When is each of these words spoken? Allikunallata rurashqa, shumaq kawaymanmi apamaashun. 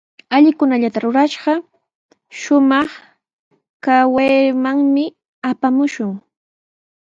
Allikunallata 0.35 0.99
rurashqa, 1.03 1.53
shumaq 2.39 2.89
kawaymanmi 3.83 5.05
apamaashun. 5.49 6.13